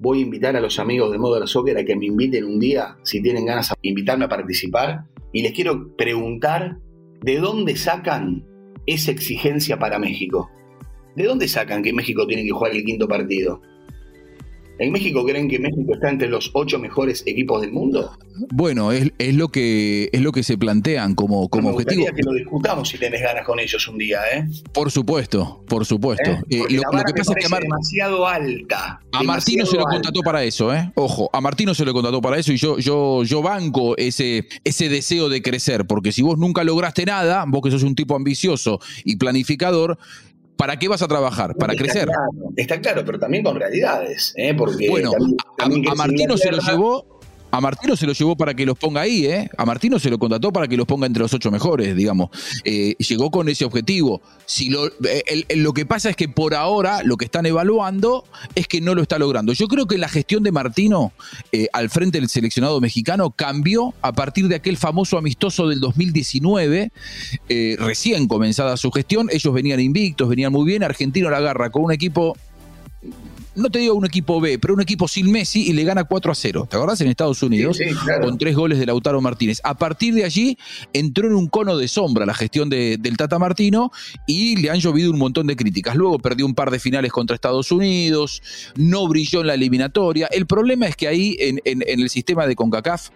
voy 0.00 0.18
a 0.18 0.22
invitar 0.22 0.56
a 0.56 0.60
los 0.60 0.78
amigos 0.78 1.12
de 1.12 1.18
Modo 1.18 1.38
la 1.38 1.46
Soccer 1.46 1.76
a 1.78 1.84
que 1.84 1.96
me 1.96 2.06
inviten 2.06 2.44
un 2.44 2.58
día, 2.58 2.96
si 3.02 3.22
tienen 3.22 3.46
ganas, 3.46 3.70
a 3.70 3.74
invitarme 3.82 4.24
a 4.24 4.28
participar. 4.28 5.04
Y 5.32 5.42
les 5.42 5.52
quiero 5.52 5.94
preguntar, 5.96 6.78
¿de 7.22 7.38
dónde 7.38 7.76
sacan 7.76 8.44
esa 8.86 9.10
exigencia 9.10 9.78
para 9.78 9.98
México? 9.98 10.50
¿De 11.16 11.24
dónde 11.24 11.48
sacan 11.48 11.82
que 11.82 11.92
México 11.92 12.26
tiene 12.26 12.44
que 12.44 12.50
jugar 12.50 12.72
el 12.72 12.84
quinto 12.84 13.08
partido? 13.08 13.60
¿En 14.78 14.92
México 14.92 15.24
creen 15.24 15.48
que 15.48 15.58
México 15.58 15.94
está 15.94 16.08
entre 16.10 16.28
los 16.28 16.50
ocho 16.54 16.78
mejores 16.78 17.24
equipos 17.26 17.60
del 17.60 17.72
mundo? 17.72 18.12
Bueno, 18.50 18.92
es, 18.92 19.10
lo 19.34 19.48
que 19.48 20.08
es 20.12 20.20
lo 20.20 20.30
que 20.30 20.44
se 20.44 20.56
plantean 20.56 21.14
como, 21.16 21.48
como 21.48 21.70
me 21.70 21.74
objetivo. 21.74 22.06
que 22.14 22.22
lo 22.22 22.32
discutamos 22.32 22.88
si 22.88 22.98
tenés 22.98 23.20
ganas 23.20 23.44
con 23.44 23.58
ellos 23.58 23.88
un 23.88 23.98
día, 23.98 24.20
¿eh? 24.32 24.46
Por 24.72 24.92
supuesto, 24.92 25.64
por 25.68 25.84
supuesto. 25.84 26.30
¿Eh? 26.30 26.42
Eh, 26.50 26.58
lo, 26.70 26.82
que 27.04 27.14
pasa 27.16 27.34
es 27.36 27.48
que 27.48 27.54
a 27.54 27.58
demasiado 27.58 28.26
alta. 28.26 29.00
A 29.12 29.22
Martino 29.24 29.66
se 29.66 29.76
lo 29.76 29.84
contrató 29.84 30.20
para 30.20 30.44
eso, 30.44 30.72
¿eh? 30.72 30.92
Ojo, 30.94 31.28
a 31.32 31.40
Martino 31.40 31.74
se 31.74 31.84
lo 31.84 31.92
contrató 31.92 32.20
para 32.20 32.38
eso 32.38 32.52
y 32.52 32.56
yo, 32.56 32.78
yo, 32.78 33.24
yo 33.24 33.42
banco 33.42 33.96
ese, 33.96 34.46
ese 34.62 34.88
deseo 34.88 35.28
de 35.28 35.42
crecer, 35.42 35.86
porque 35.86 36.12
si 36.12 36.22
vos 36.22 36.38
nunca 36.38 36.62
lograste 36.62 37.04
nada, 37.04 37.44
vos 37.48 37.62
que 37.62 37.70
sos 37.70 37.82
un 37.82 37.96
tipo 37.96 38.14
ambicioso 38.14 38.78
y 39.04 39.16
planificador, 39.16 39.98
¿Para 40.58 40.76
qué 40.76 40.88
vas 40.88 41.00
a 41.02 41.08
trabajar? 41.08 41.54
Para 41.54 41.74
crecer. 41.74 42.08
está 42.56 42.80
claro, 42.80 43.04
pero 43.06 43.18
también 43.18 43.44
con 43.44 43.56
realidades. 43.56 44.34
¿eh? 44.36 44.52
Porque 44.54 44.90
bueno, 44.90 45.12
a 45.56 45.94
Martino 45.94 46.36
se 46.36 46.50
lo 46.50 46.58
llevó 46.58 47.17
a 47.50 47.60
Martino 47.60 47.96
se 47.96 48.06
lo 48.06 48.12
llevó 48.12 48.36
para 48.36 48.54
que 48.54 48.66
los 48.66 48.78
ponga 48.78 49.02
ahí, 49.02 49.26
¿eh? 49.26 49.50
A 49.56 49.64
Martino 49.64 49.98
se 49.98 50.10
lo 50.10 50.18
contrató 50.18 50.52
para 50.52 50.68
que 50.68 50.76
los 50.76 50.86
ponga 50.86 51.06
entre 51.06 51.22
los 51.22 51.32
ocho 51.32 51.50
mejores, 51.50 51.96
digamos. 51.96 52.30
Eh, 52.64 52.94
llegó 52.98 53.30
con 53.30 53.48
ese 53.48 53.64
objetivo. 53.64 54.20
Si 54.44 54.68
lo, 54.68 54.86
eh, 54.86 55.44
lo 55.56 55.72
que 55.72 55.86
pasa 55.86 56.10
es 56.10 56.16
que 56.16 56.28
por 56.28 56.54
ahora 56.54 57.02
lo 57.02 57.16
que 57.16 57.24
están 57.24 57.46
evaluando 57.46 58.24
es 58.54 58.68
que 58.68 58.80
no 58.80 58.94
lo 58.94 59.02
está 59.02 59.18
logrando. 59.18 59.52
Yo 59.52 59.66
creo 59.66 59.86
que 59.86 59.96
la 59.96 60.08
gestión 60.08 60.42
de 60.42 60.52
Martino 60.52 61.12
eh, 61.52 61.68
al 61.72 61.88
frente 61.90 62.20
del 62.20 62.28
seleccionado 62.28 62.80
mexicano 62.80 63.30
cambió 63.30 63.94
a 64.02 64.12
partir 64.12 64.48
de 64.48 64.56
aquel 64.56 64.76
famoso 64.76 65.16
amistoso 65.16 65.68
del 65.68 65.80
2019, 65.80 66.92
recién 67.78 68.28
comenzada 68.28 68.76
su 68.76 68.90
gestión. 68.90 69.28
Ellos 69.32 69.54
venían 69.54 69.80
invictos, 69.80 70.28
venían 70.28 70.52
muy 70.52 70.66
bien. 70.66 70.82
Argentino 70.82 71.30
la 71.30 71.38
agarra 71.38 71.70
con 71.70 71.84
un 71.84 71.92
equipo 71.92 72.36
no 73.58 73.70
te 73.70 73.78
digo 73.78 73.94
un 73.94 74.06
equipo 74.06 74.40
B, 74.40 74.58
pero 74.58 74.74
un 74.74 74.80
equipo 74.80 75.08
sin 75.08 75.30
Messi 75.30 75.68
y 75.68 75.72
le 75.72 75.84
gana 75.84 76.04
4 76.04 76.32
a 76.32 76.34
0. 76.34 76.68
¿Te 76.70 76.76
acordás? 76.76 77.00
En 77.00 77.08
Estados 77.08 77.42
Unidos, 77.42 77.78
con 78.22 78.38
tres 78.38 78.56
goles 78.56 78.78
de 78.78 78.86
Lautaro 78.86 79.20
Martínez. 79.20 79.60
A 79.64 79.76
partir 79.76 80.14
de 80.14 80.24
allí 80.24 80.58
entró 80.92 81.26
en 81.26 81.34
un 81.34 81.48
cono 81.48 81.76
de 81.76 81.88
sombra 81.88 82.26
la 82.26 82.34
gestión 82.34 82.68
del 82.68 83.16
Tata 83.16 83.38
Martino 83.38 83.90
y 84.26 84.56
le 84.56 84.70
han 84.70 84.78
llovido 84.78 85.10
un 85.10 85.18
montón 85.18 85.46
de 85.46 85.56
críticas. 85.56 85.96
Luego 85.96 86.18
perdió 86.18 86.46
un 86.46 86.54
par 86.54 86.70
de 86.70 86.78
finales 86.78 87.12
contra 87.12 87.34
Estados 87.34 87.72
Unidos, 87.72 88.42
no 88.76 89.06
brilló 89.08 89.40
en 89.40 89.48
la 89.48 89.54
eliminatoria. 89.54 90.28
El 90.30 90.46
problema 90.46 90.86
es 90.86 90.96
que 90.96 91.08
ahí 91.08 91.36
en, 91.38 91.60
el 91.64 92.08
sistema 92.10 92.46
de 92.46 92.54
CONCACAF 92.54 93.10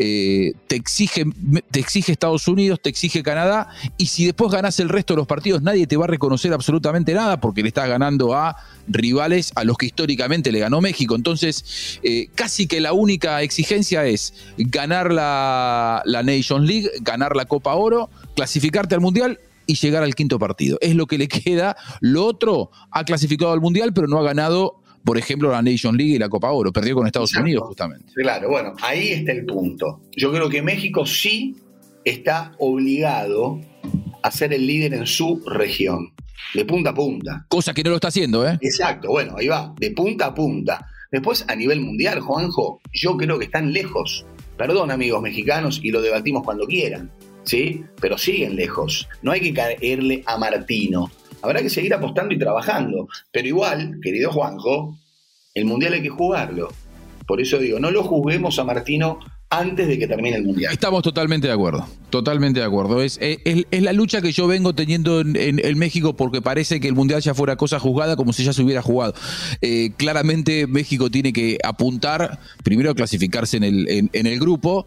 eh, 0.00 0.52
te, 0.68 0.76
exige, 0.76 1.24
te 1.72 1.80
exige 1.80 2.12
Estados 2.12 2.46
Unidos, 2.46 2.78
te 2.80 2.88
exige 2.88 3.24
Canadá, 3.24 3.68
y 3.96 4.06
si 4.06 4.26
después 4.26 4.52
ganas 4.52 4.78
el 4.78 4.88
resto 4.88 5.14
de 5.14 5.18
los 5.18 5.26
partidos, 5.26 5.60
nadie 5.60 5.88
te 5.88 5.96
va 5.96 6.04
a 6.04 6.08
reconocer 6.08 6.52
absolutamente 6.52 7.14
nada 7.14 7.40
porque 7.40 7.62
le 7.62 7.68
estás 7.68 7.88
ganando 7.88 8.32
a 8.34 8.56
rivales 8.86 9.50
a 9.56 9.64
los 9.64 9.76
que 9.76 9.86
históricamente 9.86 10.52
le 10.52 10.60
ganó 10.60 10.80
México. 10.80 11.16
Entonces, 11.16 11.98
eh, 12.04 12.28
casi 12.36 12.68
que 12.68 12.80
la 12.80 12.92
única 12.92 13.42
exigencia 13.42 14.06
es 14.06 14.34
ganar 14.56 15.12
la, 15.12 16.02
la 16.04 16.22
Nations 16.22 16.66
League, 16.66 16.90
ganar 17.00 17.34
la 17.34 17.46
Copa 17.46 17.74
Oro, 17.74 18.08
clasificarte 18.36 18.94
al 18.94 19.00
Mundial 19.00 19.40
y 19.66 19.74
llegar 19.74 20.04
al 20.04 20.14
quinto 20.14 20.38
partido. 20.38 20.78
Es 20.80 20.94
lo 20.94 21.06
que 21.06 21.18
le 21.18 21.26
queda. 21.26 21.76
Lo 22.00 22.24
otro, 22.24 22.70
ha 22.92 23.04
clasificado 23.04 23.52
al 23.52 23.60
Mundial, 23.60 23.92
pero 23.92 24.06
no 24.06 24.18
ha 24.18 24.22
ganado, 24.22 24.80
por 25.08 25.16
ejemplo, 25.16 25.50
la 25.50 25.62
Nations 25.62 25.96
League 25.96 26.16
y 26.16 26.18
la 26.18 26.28
Copa 26.28 26.52
Oro. 26.52 26.70
Perdió 26.70 26.94
con 26.94 27.06
Estados 27.06 27.34
Unidos, 27.34 27.64
justamente. 27.66 28.12
Claro, 28.14 28.50
bueno, 28.50 28.74
ahí 28.82 29.08
está 29.08 29.32
el 29.32 29.46
punto. 29.46 30.02
Yo 30.14 30.30
creo 30.30 30.50
que 30.50 30.60
México 30.60 31.06
sí 31.06 31.56
está 32.04 32.52
obligado 32.58 33.58
a 34.22 34.30
ser 34.30 34.52
el 34.52 34.66
líder 34.66 34.92
en 34.92 35.06
su 35.06 35.42
región 35.46 36.12
de 36.52 36.66
punta 36.66 36.90
a 36.90 36.94
punta. 36.94 37.46
Cosa 37.48 37.72
que 37.72 37.82
no 37.82 37.88
lo 37.88 37.96
está 37.96 38.08
haciendo, 38.08 38.46
¿eh? 38.46 38.58
Exacto, 38.60 39.08
bueno, 39.08 39.36
ahí 39.38 39.48
va, 39.48 39.72
de 39.80 39.92
punta 39.92 40.26
a 40.26 40.34
punta. 40.34 40.86
Después, 41.10 41.42
a 41.48 41.56
nivel 41.56 41.80
mundial, 41.80 42.20
Juanjo, 42.20 42.82
yo 42.92 43.16
creo 43.16 43.38
que 43.38 43.46
están 43.46 43.72
lejos. 43.72 44.26
Perdón, 44.58 44.90
amigos 44.90 45.22
mexicanos, 45.22 45.80
y 45.82 45.90
lo 45.90 46.02
debatimos 46.02 46.42
cuando 46.42 46.66
quieran, 46.66 47.10
¿sí? 47.44 47.82
Pero 47.98 48.18
siguen 48.18 48.56
lejos. 48.56 49.08
No 49.22 49.32
hay 49.32 49.40
que 49.40 49.54
caerle 49.54 50.22
a 50.26 50.36
Martino. 50.36 51.10
Habrá 51.42 51.62
que 51.62 51.70
seguir 51.70 51.94
apostando 51.94 52.34
y 52.34 52.38
trabajando. 52.38 53.08
Pero 53.32 53.48
igual, 53.48 53.98
querido 54.02 54.32
Juanjo, 54.32 54.96
el 55.54 55.64
mundial 55.64 55.94
hay 55.94 56.02
que 56.02 56.08
jugarlo. 56.08 56.68
Por 57.26 57.40
eso 57.40 57.58
digo, 57.58 57.78
no 57.78 57.90
lo 57.90 58.02
juzguemos 58.04 58.58
a 58.58 58.64
Martino 58.64 59.18
antes 59.50 59.88
de 59.88 59.98
que 59.98 60.06
termine 60.06 60.36
el 60.36 60.44
Mundial. 60.44 60.72
Estamos 60.72 61.02
totalmente 61.02 61.46
de 61.46 61.54
acuerdo, 61.54 61.86
totalmente 62.10 62.60
de 62.60 62.66
acuerdo. 62.66 63.02
Es, 63.02 63.18
es, 63.20 63.64
la 63.70 63.92
lucha 63.92 64.20
que 64.20 64.32
yo 64.32 64.46
vengo 64.46 64.74
teniendo 64.74 65.20
en, 65.20 65.78
México 65.78 66.14
porque 66.14 66.42
parece 66.42 66.80
que 66.80 66.88
el 66.88 66.94
Mundial 66.94 67.22
ya 67.22 67.34
fuera 67.34 67.56
cosa 67.56 67.78
juzgada 67.78 68.16
como 68.16 68.32
si 68.32 68.44
ya 68.44 68.52
se 68.52 68.62
hubiera 68.62 68.82
jugado. 68.82 69.14
Eh, 69.62 69.92
claramente 69.96 70.66
México 70.66 71.10
tiene 71.10 71.32
que 71.32 71.58
apuntar 71.64 72.38
primero 72.62 72.90
a 72.90 72.94
clasificarse 72.94 73.56
en 73.56 73.64
el, 73.64 74.10
en 74.12 74.26
el 74.26 74.38
grupo 74.38 74.86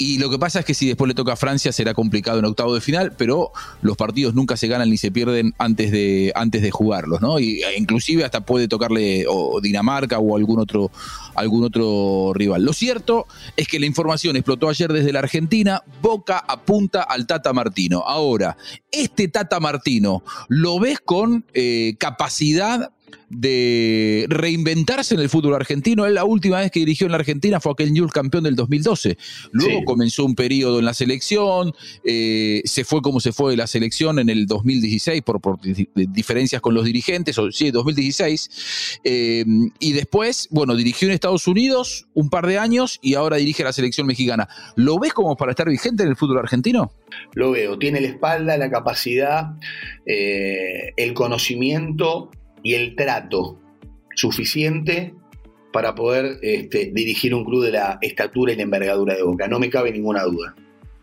y 0.00 0.16
lo 0.16 0.30
que 0.30 0.38
pasa 0.38 0.60
es 0.60 0.64
que 0.64 0.72
si 0.72 0.88
después 0.88 1.08
le 1.08 1.14
toca 1.14 1.34
a 1.34 1.36
Francia 1.36 1.72
será 1.72 1.92
complicado 1.92 2.38
en 2.38 2.46
octavo 2.46 2.74
de 2.74 2.80
final, 2.80 3.12
pero 3.18 3.52
los 3.82 3.98
partidos 3.98 4.34
nunca 4.34 4.56
se 4.56 4.66
ganan 4.66 4.88
ni 4.88 4.96
se 4.96 5.12
pierden 5.12 5.52
antes 5.58 5.92
de, 5.92 6.32
antes 6.34 6.62
de 6.62 6.70
jugarlos, 6.70 7.20
¿no? 7.20 7.38
Y, 7.38 7.60
e 7.62 7.76
inclusive 7.76 8.24
hasta 8.24 8.40
puede 8.40 8.66
tocarle 8.66 9.26
Dinamarca 9.60 10.18
o 10.18 10.38
algún 10.38 10.58
otro, 10.58 10.90
algún 11.34 11.64
otro 11.64 12.32
rival. 12.34 12.64
Lo 12.64 12.72
cierto 12.72 13.26
es 13.58 13.68
que 13.68 13.78
la 13.78 13.84
información 13.84 14.36
explotó 14.36 14.70
ayer 14.70 14.90
desde 14.90 15.12
la 15.12 15.18
Argentina, 15.18 15.82
Boca 16.00 16.42
apunta 16.48 17.02
al 17.02 17.26
Tata 17.26 17.52
Martino. 17.52 18.02
Ahora, 18.06 18.56
este 18.90 19.28
Tata 19.28 19.60
Martino, 19.60 20.22
¿lo 20.48 20.80
ves 20.80 21.00
con 21.00 21.44
eh, 21.52 21.96
capacidad 21.98 22.90
de 23.28 24.26
reinventarse 24.28 25.14
en 25.14 25.20
el 25.20 25.28
fútbol 25.28 25.54
argentino. 25.54 26.04
Él 26.04 26.14
la 26.14 26.24
última 26.24 26.60
vez 26.60 26.70
que 26.70 26.80
dirigió 26.80 27.06
en 27.06 27.12
la 27.12 27.18
Argentina 27.18 27.60
fue 27.60 27.72
aquel 27.72 27.92
Newell's 27.92 28.12
campeón 28.12 28.44
del 28.44 28.56
2012. 28.56 29.16
Luego 29.52 29.84
comenzó 29.84 30.24
un 30.24 30.34
periodo 30.34 30.80
en 30.80 30.84
la 30.84 30.94
selección, 30.94 31.72
eh, 32.04 32.62
se 32.64 32.84
fue 32.84 33.00
como 33.02 33.20
se 33.20 33.32
fue 33.32 33.52
de 33.52 33.56
la 33.56 33.66
selección 33.66 34.18
en 34.18 34.28
el 34.28 34.46
2016 34.46 35.22
por, 35.22 35.40
diferencias 35.94 36.60
con 36.60 36.74
los 36.74 36.84
dirigentes, 36.84 37.38
o 37.38 37.50
sí, 37.52 37.70
2016. 37.70 38.98
Eh, 39.04 39.44
y 39.78 39.92
después, 39.92 40.48
bueno, 40.50 40.74
dirigió 40.74 41.08
en 41.08 41.14
Estados 41.14 41.46
Unidos 41.46 42.06
un 42.14 42.30
par 42.30 42.46
de 42.46 42.58
años 42.58 42.98
y 43.00 43.14
ahora 43.14 43.36
dirige 43.36 43.62
a 43.62 43.66
la 43.66 43.72
selección 43.72 44.06
mexicana. 44.06 44.48
¿Lo 44.76 44.98
ves 44.98 45.12
como 45.12 45.36
para 45.36 45.52
estar 45.52 45.68
vigente 45.68 46.02
en 46.02 46.08
el 46.08 46.16
fútbol 46.16 46.38
argentino? 46.38 46.92
Lo 47.34 47.52
veo, 47.52 47.78
tiene 47.78 48.00
la 48.00 48.08
espalda, 48.08 48.56
la 48.56 48.70
capacidad, 48.70 49.52
eh, 50.06 50.92
el 50.96 51.14
conocimiento 51.14 52.30
y 52.62 52.74
el 52.74 52.94
trato 52.96 53.58
suficiente 54.14 55.14
para 55.72 55.94
poder 55.94 56.38
este, 56.42 56.90
dirigir 56.92 57.34
un 57.34 57.44
club 57.44 57.64
de 57.64 57.72
la 57.72 57.98
estatura 58.00 58.52
y 58.52 58.56
la 58.56 58.62
envergadura 58.62 59.14
de 59.14 59.22
Boca. 59.22 59.48
No 59.48 59.58
me 59.58 59.70
cabe 59.70 59.92
ninguna 59.92 60.24
duda. 60.24 60.54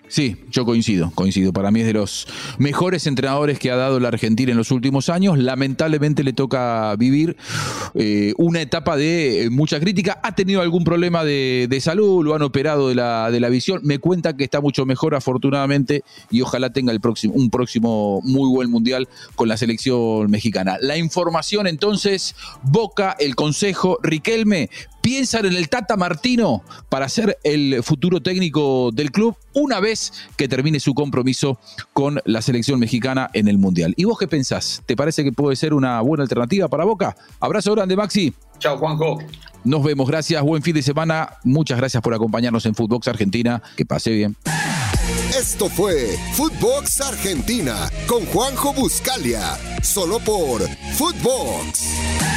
Sí, 0.09 0.37
yo 0.49 0.65
coincido, 0.65 1.11
coincido. 1.13 1.51
Para 1.51 1.69
mí 1.69 1.81
es 1.81 1.85
de 1.85 1.93
los 1.93 2.27
mejores 2.57 3.07
entrenadores 3.07 3.59
que 3.59 3.71
ha 3.71 3.75
dado 3.75 3.99
la 3.99 4.07
Argentina 4.07 4.51
en 4.51 4.57
los 4.57 4.71
últimos 4.71 5.09
años. 5.09 5.37
Lamentablemente 5.37 6.23
le 6.23 6.31
toca 6.33 6.95
vivir 6.95 7.35
eh, 7.93 8.33
una 8.37 8.61
etapa 8.61 8.95
de 8.95 9.43
eh, 9.43 9.49
mucha 9.49 9.79
crítica. 9.79 10.19
Ha 10.23 10.33
tenido 10.33 10.61
algún 10.61 10.83
problema 10.83 11.25
de, 11.25 11.77
salud, 11.81 12.23
lo 12.23 12.35
han 12.35 12.41
operado 12.41 12.89
de 12.89 12.95
la, 12.95 13.31
de 13.31 13.39
la, 13.39 13.49
visión. 13.49 13.81
Me 13.83 13.99
cuenta 13.99 14.35
que 14.35 14.43
está 14.43 14.61
mucho 14.61 14.85
mejor, 14.85 15.13
afortunadamente, 15.13 16.03
y 16.31 16.41
ojalá 16.41 16.71
tenga 16.71 16.91
el 16.91 17.01
próximo, 17.01 17.33
un 17.33 17.49
próximo 17.49 18.21
muy 18.23 18.49
buen 18.49 18.71
mundial 18.71 19.07
con 19.35 19.47
la 19.49 19.57
selección 19.57 20.31
mexicana. 20.31 20.77
La 20.81 20.97
información 20.97 21.67
entonces, 21.67 22.35
Boca, 22.63 23.15
el 23.19 23.35
Consejo, 23.35 23.99
Riquelme, 24.01 24.69
piensan 25.07 25.45
en 25.45 25.53
el 25.53 25.69
Tata 25.69 25.95
Martino 25.95 26.65
para 26.89 27.07
ser 27.07 27.37
el 27.45 27.81
futuro 27.81 28.21
técnico 28.21 28.89
del 28.91 29.09
club 29.09 29.37
una 29.53 29.79
vez 29.79 30.11
que 30.35 30.49
termine 30.49 30.81
su 30.81 30.93
compromiso 30.93 31.57
con 31.93 32.19
la 32.25 32.41
selección 32.41 32.77
mexicana 32.77 33.29
en 33.31 33.47
el 33.47 33.57
Mundial. 33.57 33.93
¿Y 33.95 34.03
vos 34.03 34.19
qué 34.19 34.27
pensás? 34.27 34.83
¿Te 34.85 34.97
parece 34.97 35.23
que 35.23 35.31
puede 35.31 35.55
ser 35.55 35.73
una 35.73 36.01
buena 36.01 36.23
alternativa 36.23 36.67
para 36.67 36.83
Boca? 36.83 37.15
Abrazo 37.39 37.73
grande, 37.73 37.95
Maxi. 37.95 38.33
Chao, 38.59 38.77
Juanjo. 38.79 39.19
Nos 39.63 39.81
vemos, 39.81 40.09
gracias, 40.09 40.43
buen 40.43 40.61
fin 40.61 40.75
de 40.75 40.81
semana. 40.81 41.29
Muchas 41.45 41.77
gracias 41.77 42.03
por 42.03 42.13
acompañarnos 42.13 42.65
en 42.65 42.75
Footbox 42.75 43.07
Argentina. 43.07 43.63
Que 43.77 43.85
pase 43.85 44.11
bien. 44.11 44.35
Esto 45.39 45.69
fue 45.69 46.17
Footbox 46.33 46.99
Argentina 46.99 47.89
con 48.07 48.25
Juanjo 48.25 48.73
Buscalia, 48.73 49.57
solo 49.81 50.19
por 50.19 50.67
Footbox. 50.97 52.36